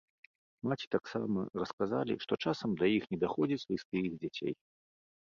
[0.71, 4.53] Маці таксама расказалі, што часам да іх не даходзяць лісты іх дзяцей.